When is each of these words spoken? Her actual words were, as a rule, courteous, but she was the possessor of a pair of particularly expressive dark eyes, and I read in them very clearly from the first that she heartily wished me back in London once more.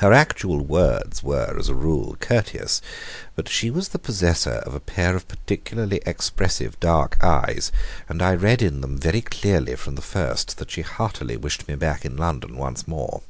Her 0.00 0.14
actual 0.14 0.62
words 0.64 1.22
were, 1.22 1.58
as 1.58 1.68
a 1.68 1.74
rule, 1.74 2.16
courteous, 2.20 2.80
but 3.36 3.50
she 3.50 3.68
was 3.68 3.88
the 3.88 3.98
possessor 3.98 4.54
of 4.64 4.74
a 4.74 4.80
pair 4.80 5.14
of 5.14 5.28
particularly 5.28 6.00
expressive 6.06 6.80
dark 6.80 7.18
eyes, 7.22 7.70
and 8.08 8.22
I 8.22 8.34
read 8.34 8.62
in 8.62 8.80
them 8.80 8.96
very 8.96 9.20
clearly 9.20 9.76
from 9.76 9.94
the 9.94 10.00
first 10.00 10.56
that 10.56 10.70
she 10.70 10.80
heartily 10.80 11.36
wished 11.36 11.68
me 11.68 11.74
back 11.74 12.06
in 12.06 12.16
London 12.16 12.56
once 12.56 12.88
more. 12.88 13.20